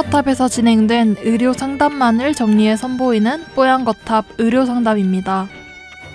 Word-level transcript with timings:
뽀얀거탑에서 0.00 0.48
진행된 0.48 1.16
의료 1.20 1.52
상담만을 1.52 2.32
정리해 2.32 2.74
선보이는 2.74 3.44
뽀얀거탑 3.54 4.24
의료 4.38 4.64
상담입니다. 4.64 5.46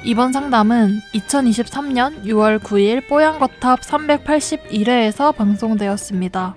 이번 0.03 0.33
상담은 0.33 1.01
2023년 1.13 2.23
6월 2.23 2.59
9일 2.59 3.07
뽀얀거탑 3.07 3.81
381회에서 3.81 5.35
방송되었습니다. 5.35 6.55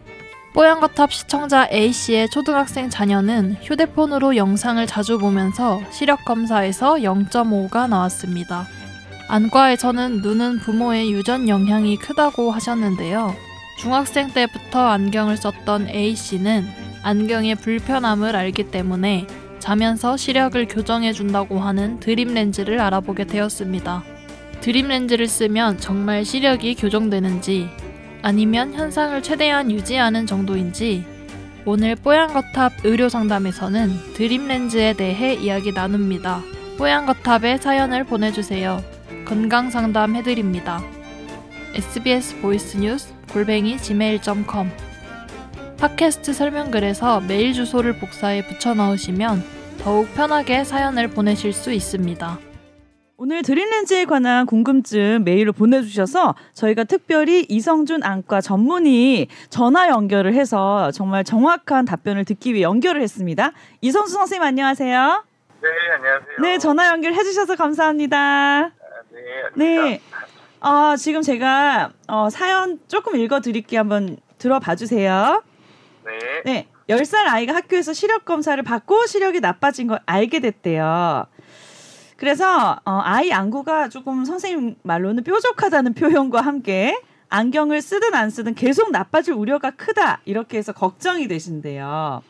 뽀얀거탑 0.55 1.13
시청자 1.13 1.69
A씨의 1.71 2.31
초등학생 2.31 2.89
자녀는 2.89 3.57
휴대폰으로 3.63 4.37
영상을 4.37 4.87
자주 4.87 5.19
보면서 5.19 5.83
시력 5.91 6.25
검사에서 6.25 6.95
0.5가 6.95 7.89
나왔습니다. 7.89 8.67
안과에서는 9.29 10.23
눈은 10.23 10.61
부모의 10.61 11.13
유전 11.13 11.49
영향이 11.49 11.97
크다고 11.99 12.53
하셨는데요. 12.53 13.35
중학생 13.79 14.31
때부터 14.33 14.87
안경을 14.87 15.37
썼던 15.37 15.89
A씨는 15.89 16.88
안경의 17.03 17.57
불편함을 17.57 18.35
알기 18.37 18.71
때문에 18.71 19.27
자면서 19.59 20.17
시력을 20.17 20.67
교정해 20.69 21.13
준다고 21.13 21.59
하는 21.59 22.01
드림 22.01 22.35
렌즈를 22.35 22.81
알아보게 22.81 23.25
되었습니다. 23.25 24.05
드림 24.61 24.89
렌즈를 24.89 25.27
쓰면 25.27 25.79
정말 25.79 26.25
시력이 26.25 26.75
교정되는지 26.75 27.69
아니면 28.23 28.75
현상을 28.75 29.23
최대한 29.23 29.71
유지하는 29.71 30.27
정도인지 30.27 31.05
오늘 31.65 31.97
뽀얀거탑 31.97 32.85
의료 32.85 33.09
상담에서는 33.09 34.15
드림 34.15 34.49
렌즈에 34.49 34.95
대해 34.95 35.35
이야기 35.35 35.73
나눕니다. 35.73 36.41
뽀얀거탑에 36.79 37.59
사연을 37.59 38.05
보내주세요. 38.05 38.83
건강 39.27 39.71
상담 39.71 40.17
해드립니다. 40.17 40.83
SBS 41.75 42.41
voice 42.41 42.77
news 42.79 43.13
골뱅이 43.31 43.77
gmail.com 43.77 44.71
팟캐스트 45.79 46.33
설명글에서 46.33 47.21
메일 47.21 47.53
주소를 47.53 48.01
복사해 48.01 48.45
붙여 48.49 48.75
넣으시면 48.75 49.45
더욱 49.81 50.13
편하게 50.15 50.65
사연을 50.65 51.09
보내실 51.09 51.53
수 51.53 51.73
있습니다. 51.73 52.39
오늘 53.17 53.43
드림렌즈에 53.43 54.05
관한 54.05 54.45
궁금증 54.47 55.23
메일로 55.25 55.53
보내주셔서 55.53 56.35
저희가 56.55 56.83
특별히 56.83 57.47
이성준 57.49 58.03
안과 58.03 58.41
전문의 58.41 59.29
전화 59.51 59.89
연결을 59.89 60.35
해서 60.35 60.91
정말 60.91 61.23
정확한 61.23 61.85
답변을 61.85 62.25
듣기 62.25 62.55
위해 62.55 62.63
연결을 62.63 63.01
했습니다. 63.01 63.53
이성준 63.81 64.15
선생님 64.15 64.43
안녕하세요. 64.43 65.25
네, 65.63 65.69
안녕하세요. 65.95 66.39
네, 66.43 66.59
전화 66.59 66.89
연결해 66.89 67.23
주셔서 67.23 67.55
감사합니다. 67.55 68.19
아, 68.19 68.71
네, 69.55 69.65
네. 69.81 70.01
어, 70.61 70.97
지금 70.97 71.23
제가 71.23 71.91
어, 72.09 72.31
사연 72.31 72.81
조금 72.89 73.15
읽어 73.17 73.41
드릴게요. 73.41 73.81
한번 73.81 74.17
들어봐 74.39 74.75
주세요. 74.75 75.43
네. 76.09 76.43
네. 76.45 76.69
10살 76.89 77.27
아이가 77.27 77.55
학교에서 77.55 77.93
시력 77.93 78.25
검사를 78.25 78.61
받고 78.63 79.07
시력이 79.07 79.41
나빠진 79.41 79.87
걸 79.87 80.01
알게 80.07 80.41
됐대요. 80.41 81.27
그래서 82.17 82.81
어, 82.85 83.01
아이 83.05 83.31
안구가 83.31 83.91
조금 83.91 84.25
선생님 84.25 84.77
말로는 84.83 85.23
뾰족하다는 85.23 85.95
표현과 85.95 86.41
함께 86.41 86.99
안경을 87.29 87.83
쓰든 87.83 88.15
안 88.15 88.31
쓰든 88.31 88.55
계속 88.55 88.91
나빠질 88.91 89.35
우려가 89.35 89.71
크다 89.71 90.21
이렇게 90.25 90.59
해서 90.59 90.73
걱정이 90.73 91.29
되신대요. 91.29 92.23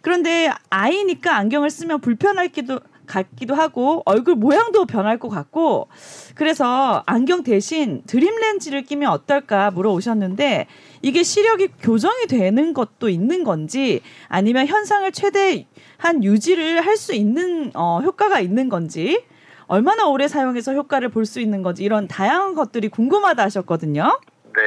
그런데 0.00 0.50
아이니까 0.70 1.36
안경을 1.36 1.70
쓰면 1.70 2.00
불편할기도 2.00 2.80
같기도 3.08 3.54
하고 3.56 4.02
얼굴 4.04 4.36
모양도 4.36 4.84
변할 4.86 5.18
것 5.18 5.28
같고 5.28 5.88
그래서 6.36 7.02
안경 7.06 7.42
대신 7.42 8.02
드림 8.06 8.36
렌즈를 8.36 8.82
끼면 8.82 9.10
어떨까 9.10 9.70
물어오셨는데 9.72 10.66
이게 11.02 11.22
시력이 11.22 11.68
교정이 11.80 12.26
되는 12.28 12.72
것도 12.74 13.08
있는 13.08 13.42
건지 13.42 14.02
아니면 14.28 14.66
현상을 14.66 15.10
최대한 15.12 16.22
유지를 16.22 16.80
할 16.86 16.96
수 16.96 17.14
있는 17.14 17.70
어, 17.74 18.00
효과가 18.02 18.40
있는 18.40 18.68
건지 18.68 19.24
얼마나 19.68 20.06
오래 20.06 20.26
사용해서 20.28 20.74
효과를 20.74 21.08
볼 21.10 21.24
수 21.26 21.40
있는 21.40 21.62
건지 21.62 21.84
이런 21.84 22.08
다양한 22.08 22.54
것들이 22.54 22.88
궁금하다 22.88 23.42
하셨거든요. 23.44 24.18
네. 24.56 24.62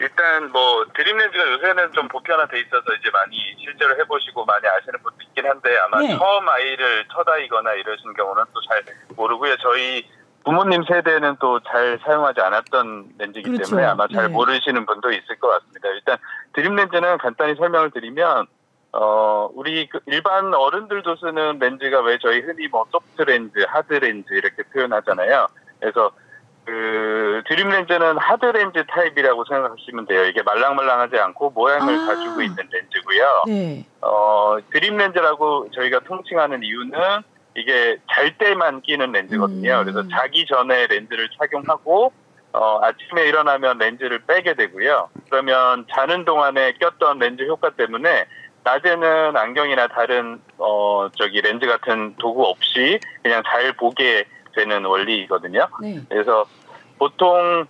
일단 0.00 0.50
뭐 0.52 0.84
드림 0.94 1.16
렌즈가 1.16 1.52
요새는 1.52 1.92
좀 1.92 2.08
보편화돼 2.08 2.60
있어서 2.60 2.94
이제 2.98 3.10
많이 3.12 3.36
실제로 3.58 3.96
해보시고 3.98 4.44
많이 4.44 4.66
아시는 4.66 5.00
분도 5.02 5.16
있긴 5.22 5.46
한데 5.46 5.76
아마 5.78 6.00
네. 6.00 6.16
처음 6.16 6.48
아이를 6.48 7.04
첫 7.12 7.28
아이거나 7.28 7.72
이러신 7.74 8.12
경우는 8.14 8.44
또 8.52 8.60
잘 8.68 8.82
모르고요. 9.16 9.56
저희 9.58 10.06
부모님 10.44 10.82
세대는 10.84 11.36
또 11.40 11.60
잘 11.60 11.98
사용하지 12.04 12.40
않았던 12.40 13.14
렌즈이기 13.18 13.50
그렇죠. 13.50 13.70
때문에 13.70 13.86
아마 13.86 14.06
잘 14.08 14.26
네. 14.26 14.32
모르시는 14.32 14.86
분도 14.86 15.10
있을 15.12 15.38
것 15.38 15.48
같습니다. 15.48 15.88
일단 15.88 16.18
드림 16.54 16.74
렌즈는 16.74 17.18
간단히 17.18 17.54
설명을 17.54 17.90
드리면 17.92 18.46
어 18.92 19.48
우리 19.54 19.88
그 19.88 20.00
일반 20.06 20.52
어른들도 20.52 21.16
쓰는 21.16 21.58
렌즈가 21.58 22.00
왜 22.02 22.18
저희 22.18 22.40
흔히 22.40 22.68
뭐 22.68 22.84
소프트 22.90 23.22
렌즈, 23.22 23.58
하드 23.66 23.94
렌즈 23.94 24.32
이렇게 24.34 24.62
표현하잖아요. 24.64 25.46
그래서 25.80 26.10
그 26.64 27.42
드림 27.48 27.68
렌즈는 27.70 28.18
하드 28.18 28.44
렌즈 28.46 28.84
타입이라고 28.86 29.44
생각하시면 29.44 30.06
돼요. 30.06 30.24
이게 30.26 30.42
말랑말랑하지 30.42 31.18
않고 31.18 31.50
모양을 31.50 31.94
아. 31.94 32.06
가지고 32.06 32.42
있는 32.42 32.56
렌즈고요. 32.70 33.42
네. 33.48 33.84
어, 34.00 34.58
드림 34.72 34.96
렌즈라고 34.96 35.70
저희가 35.72 36.00
통칭하는 36.00 36.62
이유는 36.62 36.98
이게 37.56 37.98
잘 38.12 38.36
때만 38.38 38.82
끼는 38.82 39.12
렌즈거든요. 39.12 39.80
음. 39.80 39.84
그래서 39.84 40.08
자기 40.08 40.46
전에 40.46 40.86
렌즈를 40.86 41.28
착용하고 41.38 42.12
어, 42.52 42.80
아침에 42.82 43.26
일어나면 43.26 43.78
렌즈를 43.78 44.20
빼게 44.20 44.54
되고요. 44.54 45.08
그러면 45.30 45.86
자는 45.92 46.24
동안에 46.24 46.74
꼈던 46.74 47.18
렌즈 47.18 47.42
효과 47.44 47.70
때문에 47.70 48.26
낮에는 48.64 49.36
안경이나 49.36 49.88
다른 49.88 50.40
어 50.58 51.08
저기 51.16 51.40
렌즈 51.40 51.66
같은 51.66 52.14
도구 52.16 52.44
없이 52.44 53.00
그냥 53.22 53.42
잘 53.44 53.72
보게 53.72 54.24
되는 54.54 54.84
원리이거든요. 54.84 55.68
네. 55.80 56.00
그래서 56.08 56.44
보통 56.98 57.66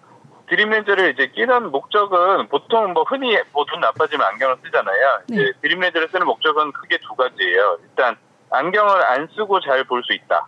드림 0.48 0.70
렌즈를 0.70 1.10
이제 1.14 1.28
끼는 1.28 1.70
목적은 1.70 2.48
보통 2.48 2.92
뭐 2.92 3.04
흔히 3.04 3.38
뭐눈 3.52 3.80
나빠지면 3.80 4.26
안경을 4.26 4.56
쓰잖아요. 4.64 5.20
네. 5.28 5.36
이제 5.36 5.52
드림 5.62 5.80
렌즈를 5.80 6.08
쓰는 6.08 6.26
목적은 6.26 6.72
크게 6.72 6.98
두 6.98 7.14
가지예요. 7.14 7.78
일단 7.82 8.16
안경을 8.50 9.02
안 9.04 9.28
쓰고 9.34 9.60
잘 9.60 9.84
볼 9.84 10.02
수 10.04 10.12
있다. 10.12 10.46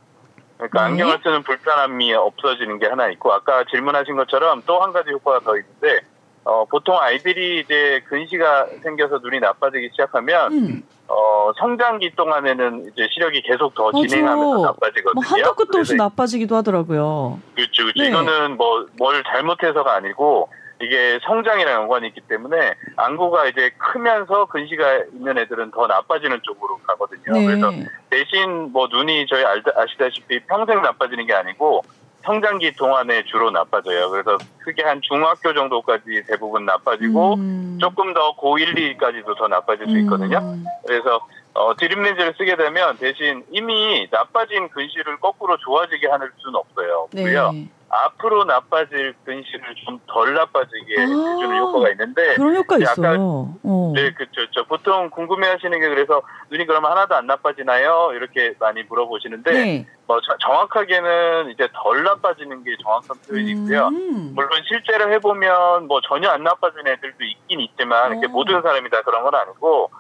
그러니까 0.59 0.81
네. 0.81 0.85
안경을 0.91 1.19
쓰는 1.23 1.43
불편함이 1.43 2.13
없어지는 2.15 2.79
게 2.79 2.87
하나 2.87 3.09
있고 3.09 3.33
아까 3.33 3.65
질문하신 3.71 4.17
것처럼 4.17 4.63
또 4.67 4.83
한 4.83 4.93
가지 4.93 5.11
효과가 5.11 5.41
더 5.41 5.57
있는데 5.57 6.01
어, 6.45 6.67
보통 6.67 6.99
아이들이 7.01 7.61
이제 7.61 8.03
근시가 8.07 8.67
생겨서 8.83 9.19
눈이 9.19 9.41
나빠지기 9.41 9.89
시작하면 9.93 10.53
음. 10.53 10.83
어, 11.09 11.53
성장기 11.59 12.15
동안에는 12.17 12.91
이제 12.93 13.07
시력이 13.13 13.43
계속 13.43 13.75
더 13.75 13.91
맞아. 13.93 14.07
진행하면서 14.09 14.63
나빠지거든요. 14.67 15.13
뭐 15.15 15.23
한도 15.25 15.55
끝도 15.55 15.79
없이 15.79 15.95
나빠지기도 15.97 16.57
하더라고요. 16.57 17.41
그렇죠, 17.55 17.83
그렇죠. 17.85 18.03
네. 18.03 18.09
이거는 18.09 18.57
뭐 18.57 18.87
뭘 18.99 19.23
잘못해서가 19.25 19.95
아니고 19.97 20.49
이게 20.81 21.19
성장이랑 21.25 21.83
연관이 21.83 22.09
있기 22.09 22.21
때문에 22.23 22.75
안구가 22.97 23.47
이제 23.47 23.71
크면서 23.79 24.47
근시가 24.47 25.05
있는 25.13 25.39
애들은 25.39 25.71
더 25.71 25.87
나빠지는 25.87 26.41
쪽으로 26.43 26.79
가거든요. 26.87 27.33
네. 27.39 27.47
그래서 27.47 27.71
대신 28.11 28.73
뭐 28.73 28.89
눈이 28.91 29.27
저희 29.29 29.45
알, 29.45 29.63
아시다시피 29.77 30.41
평생 30.47 30.83
나빠지는 30.83 31.27
게 31.27 31.35
아니고 31.35 31.83
성장기 32.25 32.73
동안에 32.77 33.25
주로 33.25 33.51
나빠져요. 33.51 34.11
그래서 34.11 34.39
크게 34.65 34.83
한 34.83 35.01
중학교 35.03 35.53
정도까지 35.53 36.25
대부분 36.27 36.65
나빠지고 36.65 37.35
음. 37.35 37.79
조금 37.81 38.15
더 38.15 38.35
고1, 38.37 38.99
2까지도 38.99 39.37
더 39.37 39.47
나빠질 39.49 39.87
수 39.87 39.99
있거든요. 39.99 40.39
음. 40.39 40.65
그래서 40.87 41.21
어, 41.53 41.75
드림 41.77 42.03
렌즈를 42.03 42.35
쓰게 42.37 42.57
되면 42.57 42.97
대신 42.99 43.45
이미 43.53 44.09
나빠진 44.11 44.69
근시를 44.71 45.19
거꾸로 45.19 45.57
좋아지게 45.59 46.09
하는 46.09 46.29
수는 46.39 46.57
없어요. 46.57 47.09
네. 47.13 47.69
앞으로 48.05 48.45
나빠질 48.45 49.15
근시를 49.25 49.75
좀덜 49.85 50.35
나빠지게 50.35 50.97
아. 50.99 51.03
해주는 51.03 51.57
효과가 51.59 51.91
있는데 51.91 52.35
그런 52.35 52.57
효과 52.57 52.77
있어요. 52.79 53.55
어. 53.63 53.93
네, 53.95 54.13
그렇죠. 54.13 54.65
보통 54.67 55.11
궁금해하시는 55.11 55.79
게 55.79 55.89
그래서 55.89 56.23
눈이 56.51 56.67
그러면 56.67 56.91
하나도 56.91 57.15
안 57.15 57.27
나빠지나요? 57.27 58.11
이렇게 58.15 58.55
많이 58.59 58.83
물어보시는데 58.83 59.53
네. 59.53 59.87
뭐 60.07 60.21
저- 60.21 60.37
정확하게는 60.39 61.51
이제 61.51 61.69
덜 61.73 62.03
나빠지는 62.03 62.65
게 62.65 62.77
정확한 62.83 63.17
표현이고요. 63.29 63.89
음. 63.89 64.33
물론 64.35 64.51
실제로 64.67 65.11
해보면 65.13 65.87
뭐 65.87 66.01
전혀 66.01 66.31
안 66.31 66.43
나빠진 66.43 66.87
애들도 66.87 67.25
있긴 67.25 67.61
있지만 67.61 68.13
이렇게 68.13 68.27
어. 68.27 68.31
모든 68.31 68.61
사람이 68.61 68.91
다 68.91 69.03
그런 69.03 69.23
건 69.23 69.35
아니고 69.35 69.91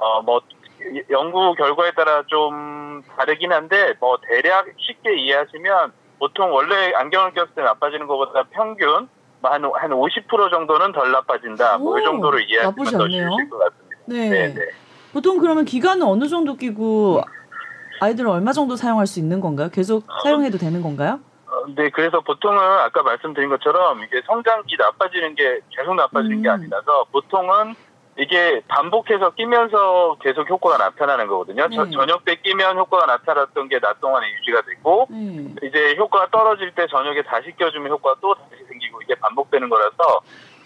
어뭐 0.00 0.40
연구 1.10 1.54
결과에 1.54 1.90
따라 1.92 2.22
좀 2.26 3.02
다르긴 3.16 3.52
한데 3.52 3.94
뭐 4.00 4.18
대략 4.28 4.66
쉽게 4.76 5.16
이해하시면 5.20 5.92
보통 6.18 6.52
원래 6.52 6.92
안경을 6.94 7.32
꼈을 7.32 7.48
때 7.54 7.62
나빠지는 7.62 8.06
것보다 8.06 8.44
평균 8.50 9.08
뭐 9.40 9.50
한, 9.50 9.64
한 9.64 9.90
50% 9.90 10.50
정도는 10.50 10.92
덜 10.92 11.12
나빠진다. 11.12 11.78
뭐 11.78 11.92
오, 11.94 11.98
이 11.98 12.04
정도로 12.04 12.40
이해하시면 12.40 12.74
나쁘지 12.76 12.96
더 12.96 13.04
않네요. 13.04 13.30
것 13.50 13.58
같습니다. 13.58 13.96
네. 14.06 14.28
네, 14.30 14.54
네. 14.54 14.60
보통 15.12 15.38
그러면 15.38 15.64
기간은 15.64 16.04
어느 16.06 16.26
정도 16.26 16.56
끼고 16.56 17.22
아이들은 18.00 18.30
얼마 18.30 18.52
정도 18.52 18.76
사용할 18.76 19.06
수 19.06 19.18
있는 19.20 19.40
건가요? 19.40 19.70
계속 19.70 20.04
사용해도 20.22 20.58
되는 20.58 20.82
건가요? 20.82 21.20
어, 21.46 21.64
네, 21.74 21.88
그래서 21.90 22.20
보통은 22.20 22.58
아까 22.58 23.02
말씀드린 23.02 23.48
것처럼 23.48 24.02
이게 24.02 24.20
성장기 24.26 24.76
나빠지는 24.78 25.34
게 25.34 25.60
계속 25.70 25.94
나빠지는 25.94 26.42
게 26.42 26.48
음. 26.48 26.54
아니라서 26.54 27.04
보통은 27.12 27.74
이게 28.18 28.60
반복해서 28.66 29.30
끼면서 29.30 30.16
계속 30.20 30.48
효과가 30.50 30.76
나타나는 30.76 31.28
거거든요. 31.28 31.68
저, 31.72 31.84
네. 31.84 31.90
저녁 31.92 32.24
때 32.24 32.34
끼면 32.34 32.76
효과가 32.76 33.06
나타났던 33.06 33.68
게 33.68 33.78
낮 33.78 34.00
동안에 34.00 34.26
유지가 34.40 34.60
되고 34.62 35.06
네. 35.08 35.54
이제 35.62 35.94
효과가 35.96 36.26
떨어질 36.32 36.74
때 36.74 36.86
저녁에 36.88 37.22
다시 37.22 37.52
껴주면 37.56 37.90
효과가 37.92 38.16
또 38.20 38.34
다시 38.34 38.64
생기고 38.68 39.02
이게 39.02 39.14
반복되는 39.14 39.68
거라서 39.68 40.20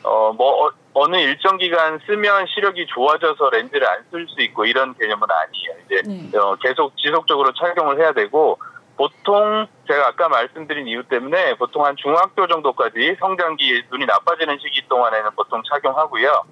어 0.05 0.33
뭐 0.33 0.71
어, 0.95 1.09
느 1.09 1.17
일정 1.17 1.59
기간 1.59 1.99
쓰면 2.07 2.47
시력이 2.49 2.87
좋아져서 2.87 3.51
렌즈를 3.51 3.87
안 3.87 4.05
쓸 4.11 4.27
수 4.29 4.41
있고 4.43 4.65
이런 4.65 4.95
개념은 4.95 5.29
아니에요. 5.31 5.85
이제 5.87 6.03
네. 6.33 6.39
어, 6.39 6.57
계속 6.57 6.97
지속적으로 6.97 7.53
착용을 7.53 7.99
해야 8.01 8.13
되고 8.13 8.59
보통 8.97 9.67
제가 9.89 10.09
아까 10.09 10.29
말씀드린 10.29 10.87
이유 10.89 11.03
때문에 11.05 11.55
보통 11.57 11.85
한 11.85 11.97
중학교 11.97 12.47
정도까지 12.47 13.17
성장기 13.21 13.85
눈이 13.91 14.07
나빠지는 14.07 14.59
시기 14.59 14.87
동안에는 14.89 15.31
보통 15.37 15.63
착용하고요. 15.69 16.45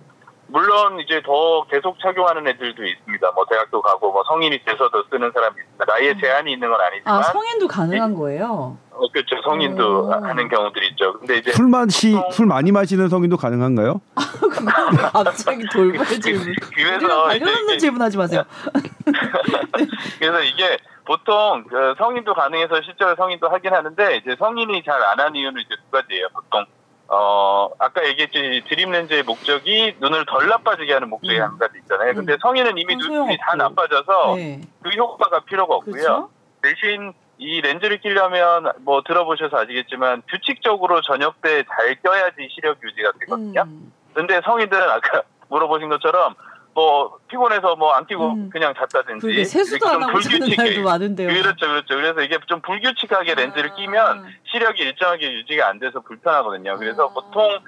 물론 0.50 0.98
이제 1.00 1.22
더 1.24 1.64
계속 1.70 1.98
착용하는 2.00 2.46
애들도 2.48 2.84
있습니다. 2.84 3.30
뭐 3.32 3.44
대학도 3.48 3.80
가고 3.82 4.12
뭐 4.12 4.22
성인이 4.26 4.64
돼서도 4.64 5.04
쓰는 5.10 5.30
사람이 5.32 5.54
있습니다. 5.60 5.84
나이에 5.86 6.14
제한이 6.20 6.52
있는 6.52 6.68
건 6.70 6.80
아니지만 6.80 7.14
아 7.18 7.22
성인도 7.22 7.68
가능한 7.68 8.14
거예요. 8.14 8.76
어, 8.90 9.08
그렇죠. 9.12 9.36
성인도 9.44 10.06
오. 10.08 10.12
하는 10.12 10.48
경우들이 10.48 10.88
있죠. 10.88 11.14
근데 11.18 11.38
이제 11.38 11.52
술 11.52 11.68
마시 11.68 12.12
보통- 12.12 12.30
술 12.32 12.46
많이 12.46 12.72
마시는 12.72 13.08
성인도 13.08 13.36
가능한가요? 13.36 14.00
갑자기 15.12 15.64
돌발 15.72 16.04
질문. 16.20 16.42
우리랑 16.42 16.98
그래서 16.98 17.22
관련 17.24 17.36
이제 17.48 17.50
없는 17.50 17.68
이게 17.70 17.78
질문하지 17.78 18.18
마세요. 18.18 18.42
그래서 20.18 20.40
이게 20.42 20.76
보통 21.06 21.64
그 21.68 21.94
성인도 21.98 22.34
가능해서 22.34 22.80
실제로 22.82 23.14
성인도 23.16 23.48
하긴 23.48 23.72
하는데 23.72 24.16
이제 24.16 24.36
성인이 24.38 24.82
잘안 24.84 25.18
하는 25.18 25.34
이유는 25.36 25.60
이제 25.62 25.74
두 25.76 25.90
가지예요. 25.90 26.28
보통 26.34 26.64
어 27.12 27.68
아까 27.80 28.06
얘기했지 28.06 28.62
드림 28.68 28.92
렌즈의 28.92 29.24
목적이 29.24 29.96
눈을 29.98 30.24
덜 30.26 30.48
나빠지게 30.48 30.92
하는 30.92 31.10
목적이 31.10 31.38
음. 31.38 31.42
한 31.42 31.58
가지 31.58 31.78
있잖아요. 31.78 32.14
근데 32.14 32.34
음. 32.34 32.38
성인은 32.40 32.78
이미 32.78 32.94
눈이 32.94 33.36
다. 33.38 33.56
나빠져서 33.56 34.36
네. 34.36 34.60
그 34.80 34.90
효과가 34.90 35.40
필요가 35.40 35.74
없고요. 35.74 35.92
그렇죠. 35.92 36.30
대신 36.62 37.12
이 37.38 37.60
렌즈를 37.62 37.98
끼려면 38.00 38.70
뭐 38.80 39.02
들어보셔서 39.02 39.58
아시겠지만 39.58 40.22
규칙적으로 40.30 41.00
저녁 41.00 41.40
때 41.42 41.64
잘 41.64 41.96
껴야지 42.00 42.48
시력 42.54 42.78
유지가 42.84 43.10
되거든요. 43.20 43.62
음. 43.62 43.92
근데 44.14 44.40
성인들은 44.44 44.88
아까 44.88 45.22
물어보신 45.48 45.88
것처럼 45.88 46.34
뭐 46.74 47.18
피곤해서 47.28 47.76
뭐안 47.76 48.06
끼고 48.06 48.32
음. 48.32 48.50
그냥 48.50 48.74
잤다든지 48.74 49.26
그게 49.26 49.44
세수도 49.44 49.86
안좀 49.86 50.02
하고 50.04 50.20
자는 50.20 50.38
불규칙해. 50.38 50.56
날도 50.68 50.82
많은데요. 50.82 51.28
그렇죠, 51.28 51.66
그렇죠. 51.66 51.94
그래서 51.96 52.20
이게 52.22 52.38
좀 52.46 52.60
불규칙하게 52.60 53.34
렌즈를 53.34 53.70
아. 53.70 53.74
끼면 53.74 54.26
시력이 54.52 54.82
일정하게 54.82 55.32
유지가 55.32 55.68
안 55.68 55.78
돼서 55.78 56.00
불편하거든요. 56.00 56.76
그래서 56.78 57.06
아. 57.06 57.12
보통 57.12 57.58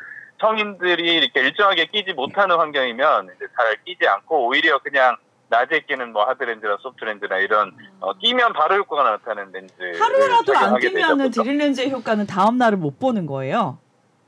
성인들이 0.40 1.14
이렇게 1.14 1.40
일정하게 1.40 1.86
끼지 1.86 2.12
못하는 2.14 2.56
환경이면 2.56 3.30
이제 3.36 3.46
잘 3.56 3.76
끼지 3.84 4.06
않고 4.06 4.48
오히려 4.48 4.78
그냥 4.78 5.16
낮에 5.48 5.80
끼는 5.86 6.12
뭐 6.12 6.24
하드렌즈나 6.24 6.78
소프트렌즈나 6.80 7.36
이런 7.38 7.72
어, 8.00 8.14
끼면 8.14 8.54
바로 8.54 8.76
효과가 8.76 9.02
나타나는 9.10 9.52
렌즈 9.52 9.74
하루라도 10.00 10.56
안 10.56 10.78
끼면은 10.78 11.30
드림 11.30 11.58
렌즈의 11.58 11.90
효과는 11.90 12.26
다음 12.26 12.56
날을 12.56 12.78
못 12.78 12.98
보는 12.98 13.26
거예요. 13.26 13.78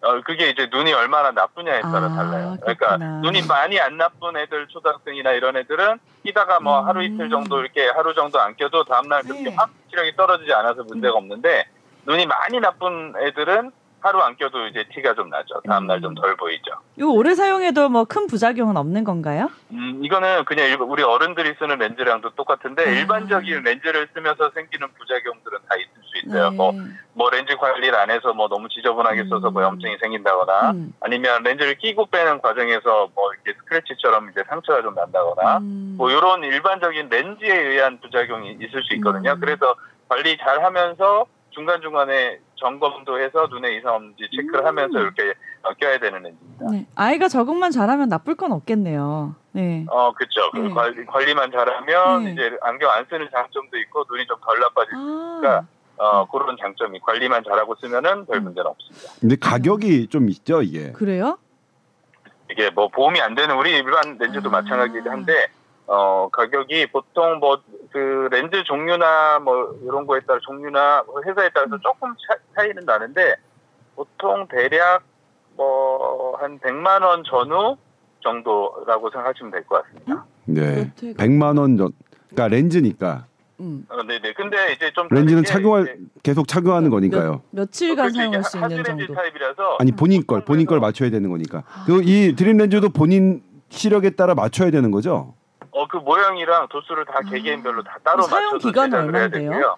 어, 0.05 0.21
그게 0.21 0.51
이제 0.51 0.69
눈이 0.71 0.93
얼마나 0.93 1.31
나쁘냐에 1.31 1.81
따라 1.81 2.07
아, 2.07 2.09
달라요. 2.15 2.57
그렇구나. 2.63 2.97
그러니까 2.97 2.97
눈이 3.23 3.43
많이 3.47 3.81
안 3.81 3.97
나쁜 3.97 4.37
애들, 4.37 4.67
초등학생이나 4.69 5.33
이런 5.33 5.57
애들은 5.57 5.99
끼다가 6.25 6.61
뭐 6.61 6.81
음. 6.81 6.87
하루 6.89 7.03
이틀 7.03 7.31
정도 7.31 7.61
이렇게 7.61 7.89
하루 7.89 8.15
정도 8.15 8.39
안 8.41 8.55
껴도 8.57 8.85
다음날 8.85 9.23
그렇게 9.23 9.45
네. 9.45 9.55
확 9.57 9.71
시력이 9.91 10.15
떨어지지 10.17 10.53
않아서 10.53 10.83
문제가 10.85 11.15
없는데 11.17 11.67
눈이 12.07 12.27
많이 12.27 12.61
나쁜 12.61 13.15
애들은 13.19 13.71
하루 14.01 14.21
안 14.21 14.37
껴도 14.37 14.67
이제 14.67 14.85
티가 14.93 15.15
좀 15.15 15.31
나죠. 15.31 15.63
다음날 15.67 15.97
음. 15.99 16.03
좀덜 16.03 16.37
보이죠. 16.37 16.73
이거 16.97 17.09
오래 17.11 17.35
사용해도 17.35 17.89
뭐 17.89 18.05
큰 18.05 18.27
부작용은 18.27 18.77
없는 18.77 19.03
건가요? 19.05 19.51
음, 19.71 20.01
이거는 20.05 20.45
그냥 20.45 20.67
일반- 20.67 20.89
우리 20.89 21.03
어른들이 21.03 21.55
쓰는 21.59 21.79
렌즈랑도 21.79 22.31
똑같은데 22.35 22.83
아. 22.85 22.91
일반적인 22.91 23.63
렌즈를 23.63 24.09
쓰면서 24.13 24.51
생기는 24.51 24.87
부작용들은 24.99 25.59
다 25.67 25.77
있을 25.77 25.89
수 26.03 26.27
있어요. 26.27 26.51
네. 26.51 26.57
뭐, 26.57 26.73
뭐 27.15 27.31
렌즈 27.31 27.57
관리를 27.57 27.97
안 27.97 28.11
해서 28.11 28.33
뭐 28.33 28.49
너무 28.49 28.69
지저분하게 28.69 29.25
써서 29.29 29.51
뭐 29.51 29.63
음. 29.63 29.67
염증이 29.67 29.97
생긴다거나 30.01 30.71
음. 30.73 30.93
아니면 31.01 31.43
렌즈를 31.43 31.77
끼고 31.79 32.07
빼는 32.07 32.41
과정에서 32.43 33.09
뭐 33.15 33.31
이렇게 33.33 33.59
스크래치처럼 33.61 34.31
이제 34.31 34.43
상처가 34.49 34.83
좀 34.83 34.95
난다거나 34.95 35.59
음. 35.59 35.95
뭐 35.97 36.11
이런 36.11 36.43
일반적인 36.43 37.09
렌즈에 37.09 37.57
의한 37.57 38.01
부작용이 38.01 38.59
있을 38.61 38.83
수 38.83 38.95
있거든요. 38.97 39.33
음. 39.33 39.41
그래서 39.41 39.75
관리 40.09 40.37
잘 40.39 40.65
하면서 40.65 41.27
중간중간에 41.51 42.41
점검도 42.57 43.21
해서 43.21 43.47
눈에 43.49 43.77
이상 43.77 43.95
없는지 43.95 44.29
체크를 44.35 44.61
음. 44.61 44.67
하면서 44.67 44.99
이렇게 44.99 45.35
어, 45.63 45.73
껴야 45.75 45.99
되는 45.99 46.21
렌즈입니다. 46.23 46.67
네. 46.73 46.87
아이가 46.97 47.29
적응만 47.29 47.71
잘하면 47.71 48.09
나쁠 48.09 48.35
건 48.35 48.51
없겠네요. 48.53 49.37
네. 49.53 49.87
어, 49.89 50.13
그쵸. 50.13 50.51
그 50.53 50.59
네. 50.59 50.71
관리, 50.75 51.07
관리만 51.07 51.53
잘하면 51.53 52.25
네. 52.25 52.33
이제 52.33 52.57
안경 52.61 52.91
안 52.91 53.07
쓰는 53.09 53.29
장점도 53.33 53.79
있고 53.79 54.05
눈이 54.11 54.27
좀 54.27 54.37
덜 54.45 54.59
나빠질 54.59 54.93
아. 54.97 55.63
어, 55.97 56.27
그런 56.27 56.57
장점이 56.61 57.01
관리만 57.01 57.45
잘하고 57.45 57.75
쓰면은 57.77 58.27
별 58.27 58.39
음. 58.39 58.45
문제는 58.45 58.71
없습니다. 58.71 59.11
근데 59.21 59.37
가격이 59.37 60.09
좀 60.09 60.29
있죠 60.29 60.63
이게. 60.63 60.93
그래요? 60.93 61.39
이게 62.51 62.71
뭐 62.71 62.89
보험이 62.89 63.21
안 63.21 63.35
되는 63.35 63.57
우리 63.57 63.71
일반 63.77 64.19
렌즈도 64.19 64.49
아. 64.51 64.53
마찬가지긴 64.53 65.09
한데 65.09 65.47
어 65.87 66.29
가격이 66.33 66.91
보통 66.93 67.39
뭐 67.39 67.59
그 67.93 68.29
렌즈 68.33 68.65
종류나 68.65 69.39
뭐 69.39 69.73
이런 69.85 70.05
거에 70.05 70.19
따라 70.27 70.41
종류나 70.43 71.05
뭐 71.07 71.23
회사에 71.25 71.49
따라서 71.55 71.79
조금 71.79 72.13
차, 72.27 72.35
차이는 72.57 72.85
나는데 72.85 73.37
보통 73.95 74.49
대략 74.49 75.05
뭐 75.57 76.37
한 76.41 76.59
100만 76.59 77.03
원 77.05 77.23
전후 77.25 77.77
정도라고 78.21 79.11
생각하시면 79.11 79.53
될 79.53 79.65
것 79.67 79.85
같습니다. 79.85 80.27
네. 80.47 80.91
어떻게- 80.93 81.15
100만 81.15 81.57
원 81.57 81.77
전. 81.77 81.93
그러니까 82.31 82.49
렌즈니까 82.57 83.27
음. 83.61 83.87
어, 83.89 84.03
네네. 84.03 84.33
근데 84.35 84.73
이제 84.73 84.93
좀 84.93 85.07
렌즈는 85.11 85.45
착용할 85.45 85.83
이제 85.85 85.97
계속 86.23 86.49
착용하는 86.49 86.91
거니까요. 86.91 87.43
며칠간 87.51 88.13
사용할 88.13 88.43
수 88.45 88.57
있는 88.57 88.65
하드렌즈 88.65 89.07
정도. 89.07 89.15
타입이라서 89.15 89.77
아니 89.79 89.93
본인 89.93 90.27
걸 90.27 90.45
본인 90.45 90.67
걸 90.67 90.81
맞춰야 90.81 91.11
되는 91.11 91.31
거니까. 91.31 91.63
그리고 91.87 92.01
이 92.03 92.35
드림 92.37 92.57
렌즈도 92.57 92.89
본인 92.89 93.43
시력에 93.69 94.11
따라 94.11 94.35
맞춰야 94.35 94.71
되는 94.71 94.91
거죠. 94.91 95.35
어 95.71 95.87
그 95.89 95.97
모양이랑 95.99 96.69
도수를 96.69 97.05
다 97.05 97.21
개개인별로 97.31 97.83
다 97.85 97.99
따로 98.03 98.25
아. 98.25 98.27
사용 98.27 98.53
맞춰서 98.55 98.69
기간은 98.69 98.91
제작을 98.91 99.15
해야 99.15 99.25
얼마인데요? 99.25 99.51
되고요. 99.51 99.77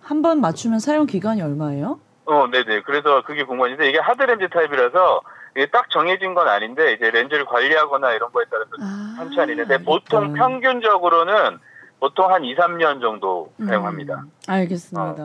한번 0.00 0.40
맞추면 0.42 0.80
사용 0.80 1.06
기간이 1.06 1.40
얼마예요? 1.40 1.98
어, 2.26 2.46
네네. 2.52 2.82
그래서 2.82 3.22
그게 3.22 3.42
궁금한데 3.44 3.88
이게 3.88 3.98
하드 3.98 4.22
렌즈 4.22 4.46
타입이라서 4.50 5.20
이게 5.56 5.66
딱 5.70 5.88
정해진 5.88 6.34
건 6.34 6.46
아닌데 6.46 6.92
이제 6.92 7.10
렌즈를 7.10 7.46
관리하거나 7.46 8.12
이런 8.12 8.30
거에 8.30 8.44
따라서 8.50 8.70
아, 8.82 9.14
천천히 9.16 9.52
있는데 9.52 9.78
보통 9.82 10.24
알겠다. 10.24 10.38
평균적으로는 10.46 11.58
보통 12.04 12.30
한 12.30 12.44
2, 12.44 12.54
3년 12.54 13.00
정도 13.00 13.50
음, 13.60 13.66
사용합니다. 13.66 14.26
알겠습니다. 14.46 15.16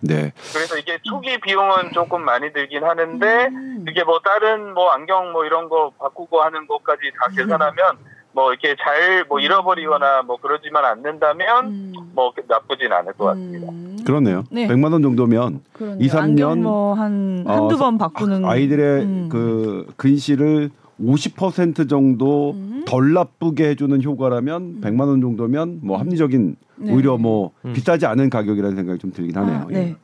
네. 0.00 0.32
그래서 0.54 0.78
이게 0.78 0.98
초기 1.02 1.38
비용은 1.38 1.92
조금 1.92 2.24
많이 2.24 2.50
들긴 2.54 2.84
하는데 2.84 3.46
음. 3.48 3.84
이게 3.86 4.02
뭐 4.02 4.18
다른 4.24 4.72
뭐 4.72 4.88
안경 4.92 5.32
뭐 5.32 5.44
이런 5.44 5.68
거 5.68 5.92
바꾸고 5.98 6.40
하는 6.40 6.66
것까지 6.66 7.02
다 7.20 7.28
계산하면 7.36 7.98
뭐 8.32 8.50
이렇게 8.50 8.76
잘 8.82 9.26
뭐 9.28 9.40
잃어버리거나 9.40 10.22
뭐 10.22 10.38
그러지만 10.40 10.86
않는다면 10.86 11.66
음. 11.66 11.92
뭐 12.14 12.32
나쁘진 12.48 12.90
않을 12.94 13.12
것 13.12 13.26
같습니다. 13.26 13.70
음. 13.70 13.98
그러네요. 14.06 14.44
네. 14.50 14.66
100만 14.68 14.92
원 14.92 15.02
정도면 15.02 15.60
그러네요. 15.74 15.98
이, 16.00 16.08
삼 16.08 16.24
안경 16.24 16.48
년, 16.48 16.62
뭐한 16.62 17.44
어, 17.46 17.52
한두 17.52 17.76
번 17.76 17.98
바꾸는 17.98 18.46
아이들의 18.46 19.02
음. 19.02 19.28
그 19.30 19.86
근시를 19.98 20.70
50% 21.00 21.88
정도 21.88 22.52
음. 22.52 22.84
덜 22.86 23.12
나쁘게 23.12 23.68
해주는 23.70 24.02
효과라면 24.02 24.80
100만 24.80 25.00
원 25.00 25.20
정도면 25.20 25.80
뭐 25.82 25.98
합리적인 25.98 26.56
네. 26.76 26.92
오히려 26.92 27.18
뭐 27.18 27.52
음. 27.64 27.72
비싸지 27.72 28.06
않은 28.06 28.30
가격이라는 28.30 28.76
생각이 28.76 28.98
좀 28.98 29.12
들긴 29.12 29.36
하네요. 29.36 29.56
아, 29.56 29.66
네. 29.68 29.96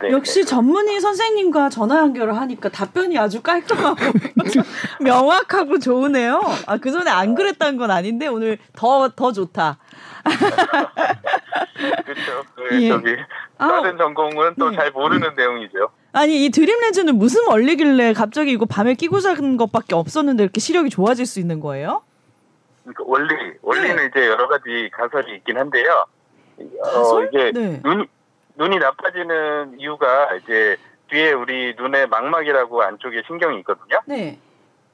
네. 0.00 0.10
역시 0.10 0.44
전문의 0.44 1.00
선생님과 1.00 1.70
전화 1.70 1.98
연결을 1.98 2.36
하니까 2.36 2.68
답변이 2.68 3.16
아주 3.16 3.40
깔끔하고 3.40 3.96
명확하고 5.00 5.78
좋으네요. 5.78 6.42
아, 6.66 6.76
그 6.76 6.90
전에 6.90 7.10
안 7.10 7.34
그랬다는 7.34 7.78
건 7.78 7.90
아닌데 7.90 8.26
오늘 8.26 8.58
더, 8.74 9.08
더 9.08 9.32
좋다. 9.32 9.78
그렇죠. 12.04 12.42
그 12.54 12.82
예. 12.82 12.88
저기 12.88 13.16
아, 13.58 13.68
다른 13.68 13.96
전공은 13.96 14.54
또 14.58 14.70
네. 14.70 14.76
잘 14.76 14.90
모르는 14.90 15.34
내용이죠. 15.34 15.88
아니, 16.16 16.46
이 16.46 16.50
드림 16.50 16.80
렌즈는 16.80 17.18
무슨 17.18 17.46
원리길래 17.46 18.14
갑자기 18.14 18.50
이거 18.50 18.64
밤에 18.64 18.94
끼고 18.94 19.20
자는 19.20 19.58
것밖에 19.58 19.94
없었는데 19.94 20.44
이렇게 20.44 20.60
시력이 20.60 20.88
좋아질 20.88 21.26
수 21.26 21.40
있는 21.40 21.60
거예요? 21.60 22.02
그러니까 22.84 23.04
원리 23.06 23.34
원리는 23.60 23.96
네. 23.96 24.06
이제 24.06 24.26
여러 24.26 24.48
가지 24.48 24.88
가설이 24.92 25.36
있긴 25.36 25.58
한데요. 25.58 26.06
어, 26.58 26.82
가설? 26.82 27.28
이게 27.30 27.52
네. 27.52 27.82
눈 27.82 28.06
눈이 28.56 28.78
나빠지는 28.78 29.78
이유가 29.78 30.34
이제 30.36 30.78
뒤에 31.10 31.32
우리 31.32 31.74
눈의 31.76 32.06
망막이라고 32.06 32.82
안쪽에 32.82 33.22
신경이 33.26 33.58
있거든요. 33.58 34.00
네. 34.06 34.38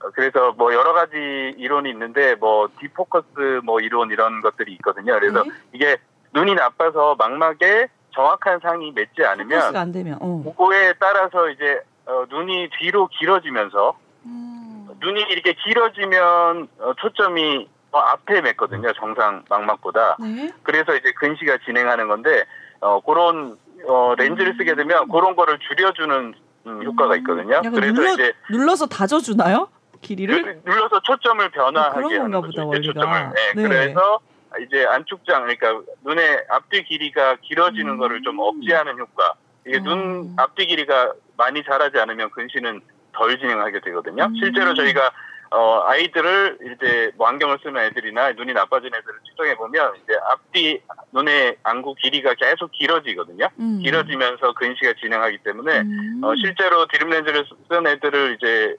어, 0.01 0.11
그래서 0.13 0.51
뭐 0.59 0.75
여러 0.75 0.93
가지 0.93 1.15
이론이 1.57 1.89
있는데 1.91 2.35
뭐 2.35 2.69
디포커스 2.81 3.61
뭐 3.63 3.79
이론 3.79 4.11
이런 4.11 4.41
것들이 4.41 4.73
있거든요. 4.73 5.13
그래서 5.21 5.45
네. 5.45 5.51
이게 5.73 5.99
눈이 6.35 6.57
나빠서 6.57 7.15
망막에 7.15 7.87
정확한 8.15 8.61
상이 8.61 8.93
맺지 8.93 9.25
않으면 9.25 9.77
안 9.77 9.93
되면. 9.93 10.19
어. 10.21 10.43
그거에 10.45 10.93
따라서 11.01 11.49
이제 11.51 11.81
어, 12.07 12.25
눈이 12.31 12.71
뒤로 12.79 13.09
길어지면서 13.09 13.97
음. 14.27 14.89
눈이 15.01 15.23
이렇게 15.31 15.55
길어지면 15.55 16.69
어, 16.79 16.93
초점이 17.01 17.69
더 17.91 17.99
앞에 17.99 18.41
맺거든요. 18.41 18.93
정상 18.95 19.45
망막보다. 19.49 20.17
네. 20.21 20.51
그래서 20.63 20.95
이제 20.97 21.13
근시가 21.13 21.59
진행하는 21.65 22.09
건데 22.09 22.45
어, 22.81 23.01
그런 23.01 23.57
어, 23.87 24.15
렌즈를 24.17 24.55
쓰게 24.57 24.75
되면 24.75 25.09
그런 25.09 25.37
거를 25.37 25.59
줄여주는 25.59 26.35
음, 26.67 26.83
효과가 26.85 27.17
있거든요. 27.17 27.55
약간 27.57 27.73
그래서 27.73 27.93
눌러, 27.95 28.13
이제 28.15 28.33
눌러서 28.51 28.87
다져주나요? 28.87 29.69
길이를? 30.01 30.43
그- 30.63 30.71
눌러서 30.71 31.01
초점을 31.01 31.49
변화하게 31.51 31.95
그런 31.95 32.13
하는 32.13 32.31
건가 32.33 32.47
거죠. 32.47 32.67
보다. 32.67 32.81
초점을. 32.81 33.31
네, 33.35 33.53
네. 33.55 33.63
그래서 33.69 34.21
이제 34.61 34.85
안축장 34.87 35.43
그러니까 35.43 35.81
눈의 36.05 36.45
앞뒤 36.49 36.85
길이가 36.85 37.37
길어지는 37.43 37.93
음. 37.93 37.99
거를 37.99 38.23
좀 38.23 38.39
억제하는 38.39 38.99
효과. 38.99 39.35
이게 39.67 39.79
어. 39.79 39.83
눈 39.83 40.35
앞뒤 40.37 40.67
길이가 40.67 41.13
많이 41.37 41.63
자라지 41.65 41.99
않으면 41.99 42.31
근시는 42.31 42.81
덜 43.13 43.39
진행하게 43.39 43.81
되거든요. 43.81 44.25
음. 44.25 44.35
실제로 44.37 44.75
저희가 44.75 45.13
어, 45.51 45.83
아이들을 45.85 46.59
이제 46.63 47.13
뭐 47.17 47.29
안경을 47.29 47.59
쓰는 47.63 47.79
애들이나 47.83 48.33
눈이 48.33 48.55
나빠진 48.55 48.87
애들을 48.87 49.19
측정해 49.27 49.55
보면 49.57 49.93
이제 50.03 50.15
앞뒤 50.31 50.81
눈의 51.13 51.57
안구 51.63 51.95
길이가 51.97 52.33
계속 52.35 52.73
길어지거든요. 52.73 53.49
음. 53.61 53.81
길어지면서 53.83 54.55
근시가 54.55 54.95
진행하기 54.99 55.39
때문에 55.45 55.81
음. 55.81 56.21
어, 56.25 56.35
실제로 56.37 56.87
드림 56.87 57.11
렌즈를 57.11 57.45
쓴 57.69 57.87
애들을 57.87 58.39
이제 58.39 58.77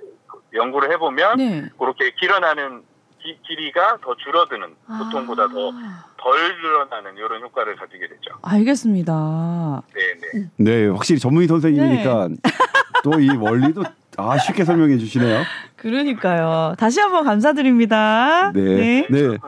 연구를 0.53 0.92
해보면 0.94 1.38
네. 1.38 1.70
그렇게 1.77 2.12
길어나는 2.12 2.84
기- 3.24 3.38
길이가 3.48 3.98
더 4.03 4.15
줄어드는 4.15 4.68
보통보다 4.86 5.48
더덜 5.48 5.74
아. 5.75 6.62
늘어나는 6.62 7.15
이런 7.18 7.42
효과를 7.42 7.75
가지게 7.77 8.08
되죠. 8.08 8.36
알겠습니다. 8.42 9.82
네, 9.96 10.01
네. 10.34 10.50
네, 10.58 10.88
확실히 10.88 11.20
전문의 11.20 11.48
선생님이니까 11.48 12.27
네. 12.30 12.36
또이 13.03 13.30
원리도 13.38 13.84
아 14.18 14.38
쉽게 14.38 14.63
설명해 14.65 14.98
주시네요. 14.98 15.44
그러니까요. 15.75 16.75
다시 16.77 17.00
한번 17.00 17.24
감사드립니다. 17.24 18.51
네, 18.53 18.62
네, 18.62 19.08
네, 19.10 19.20
연락 19.20 19.39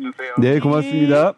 주세요. 0.00 0.60
고맙습니다. 0.60 1.32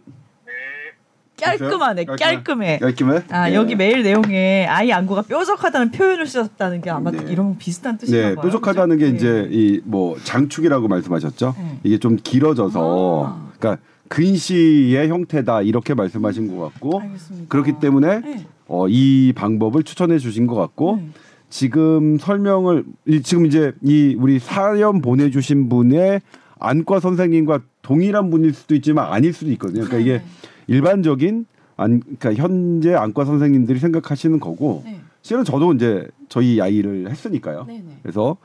네. 1.37 1.45
깔끔하네. 1.59 2.05
깔끔해. 2.07 2.79
깔끔해. 2.79 3.23
아 3.29 3.49
네. 3.49 3.55
여기 3.55 3.75
메일 3.77 4.03
내용에 4.03 4.67
아이 4.67 4.91
안구가 4.91 5.23
뾰족하다는 5.23 5.91
표현을 5.91 6.27
쓰셨다는 6.27 6.81
게 6.81 6.89
아마 6.91 7.11
네. 7.11 7.19
이런 7.31 7.59
비슷한 7.59 7.99
뜻인가 7.99 8.29
네, 8.31 8.35
봐요. 8.35 8.43
뾰족하다는 8.43 8.97
게 8.99 9.13
그죠? 9.13 9.17
이제 9.17 9.49
이 9.53 9.81
뭐 9.85 10.17
장축이라고 10.25 10.89
말씀하셨죠. 10.89 11.55
네. 11.59 11.79
이게 11.85 11.99
좀 11.99 12.17
길어져서 12.23 13.25
아. 13.27 13.51
그러니까 13.59 13.83
근시의 14.09 15.09
형태다 15.09 15.63
이렇게 15.63 15.93
말씀하신 15.95 16.57
것 16.57 16.63
같고 16.73 17.01
알겠습니다. 17.01 17.47
그렇기 17.49 17.75
때문에 17.81 18.21
네. 18.21 18.47
어, 18.69 18.87
이 18.89 19.33
방법을 19.37 19.83
추천해 19.83 20.19
주신 20.19 20.47
것 20.47 20.55
같고 20.57 20.97
네. 20.97 21.09
지금 21.51 22.17
설명을 22.19 22.85
이- 23.07 23.23
지금 23.23 23.47
이제 23.47 23.73
이 23.83 24.17
우리 24.19 24.39
사연 24.39 25.01
보내주신 25.03 25.69
분의 25.69 26.21
안과 26.59 26.99
선생님과 27.01 27.61
동일한 27.83 28.31
분일 28.31 28.55
수도 28.55 28.75
있지만 28.75 29.13
아닐 29.13 29.33
수도 29.35 29.51
있거든요. 29.53 29.85
그러니까 29.85 29.99
이게 29.99 30.19
네. 30.19 30.25
일반적인 30.67 31.47
안 31.77 32.01
그러니까 32.01 32.35
현재 32.35 32.95
안과 32.95 33.25
선생님들이 33.25 33.79
생각하시는 33.79 34.41
거고 34.41 34.83
네. 34.85 35.01
실은 35.23 35.45
저도 35.45 35.73
이제 35.75 36.07
저희 36.29 36.61
아이를 36.61 37.09
했으니까요. 37.11 37.65
네. 37.69 37.83
네. 37.87 37.99
그래서 38.03 38.37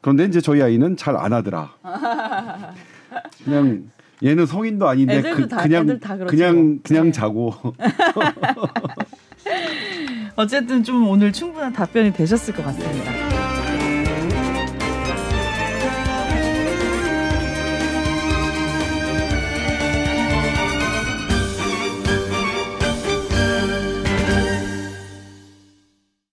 그런데 0.00 0.24
이제 0.24 0.40
저희 0.40 0.62
아이는 0.62 0.96
잘 0.96 1.16
안 1.16 1.32
하더라. 1.32 1.72
그냥 3.44 3.84
얘는 4.22 4.46
성인도 4.46 4.88
아닌데 4.88 5.22
그, 5.22 5.48
다- 5.48 5.66
냥 5.66 5.84
애들 5.84 6.00
다 6.00 6.16
그렇죠. 6.16 6.36
그냥 6.36 6.78
그냥 6.82 7.06
네. 7.06 7.12
자고 7.12 7.54
어쨌든 10.36 10.84
좀 10.84 11.08
오늘 11.08 11.32
충분한 11.32 11.72
답변이 11.72 12.12
되셨을 12.12 12.54
것 12.54 12.64
같습니다. 12.64 13.37